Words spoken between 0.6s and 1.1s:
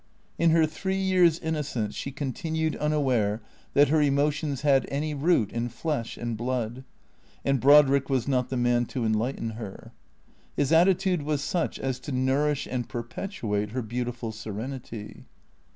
three